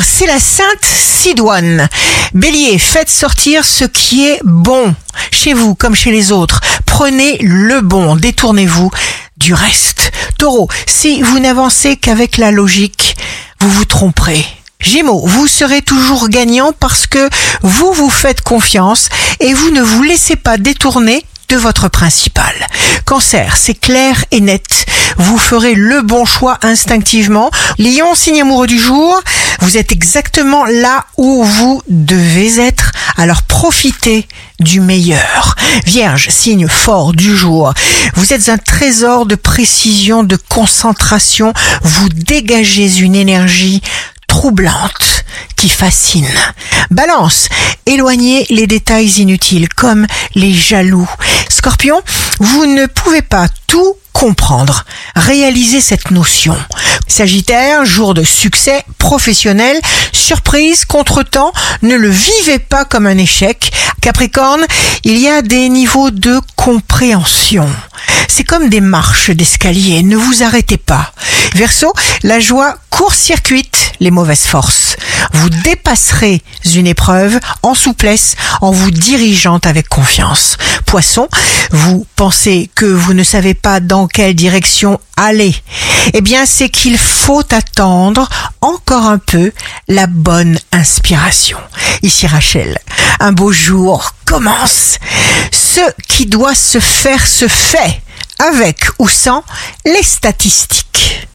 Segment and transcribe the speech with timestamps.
[0.00, 1.88] C'est la Sainte Sidoine.
[2.34, 4.94] Bélier, faites sortir ce qui est bon
[5.30, 6.60] chez vous comme chez les autres.
[6.86, 8.90] Prenez le bon, détournez-vous
[9.36, 10.12] du reste.
[10.38, 13.16] Taureau, si vous n'avancez qu'avec la logique,
[13.60, 14.44] vous vous tromperez.
[14.80, 17.28] Gémeaux, vous serez toujours gagnant parce que
[17.62, 19.08] vous vous faites confiance
[19.40, 22.54] et vous ne vous laissez pas détourner de votre principal.
[23.04, 24.86] Cancer, c'est clair et net.
[25.16, 27.50] Vous ferez le bon choix instinctivement.
[27.78, 29.20] Lion, signe amoureux du jour,
[29.60, 32.92] vous êtes exactement là où vous devez être.
[33.16, 34.26] Alors profitez
[34.60, 35.56] du meilleur.
[35.84, 37.72] Vierge, signe fort du jour.
[38.14, 41.52] Vous êtes un trésor de précision, de concentration.
[41.82, 43.82] Vous dégagez une énergie
[44.28, 45.24] troublante
[45.56, 46.28] qui fascine.
[46.90, 47.48] Balance,
[47.86, 51.08] éloignez les détails inutiles comme les jaloux.
[51.48, 52.00] Scorpion,
[52.38, 56.56] vous ne pouvez pas tout comprendre, réaliser cette notion.
[57.08, 59.80] Sagittaire, jour de succès professionnel,
[60.12, 63.72] surprise, contretemps, ne le vivez pas comme un échec.
[64.00, 64.64] Capricorne,
[65.04, 67.68] il y a des niveaux de compréhension.
[68.28, 71.12] C'est comme des marches d'escalier, ne vous arrêtez pas.
[71.54, 74.87] Verseau, la joie court-circuite les mauvaises forces.
[75.32, 76.42] Vous dépasserez
[76.74, 80.56] une épreuve en souplesse en vous dirigeant avec confiance.
[80.86, 81.28] Poisson,
[81.70, 85.54] vous pensez que vous ne savez pas dans quelle direction aller.
[86.14, 88.28] Eh bien, c'est qu'il faut attendre
[88.60, 89.52] encore un peu
[89.88, 91.58] la bonne inspiration.
[92.02, 92.78] Ici Rachel,
[93.20, 94.98] un beau jour commence.
[95.52, 98.00] Ce qui doit se faire se fait
[98.38, 99.42] avec ou sans
[99.84, 101.26] les statistiques.